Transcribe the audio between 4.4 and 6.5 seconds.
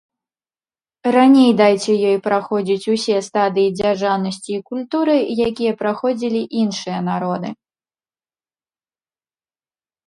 і культуры, якія праходзілі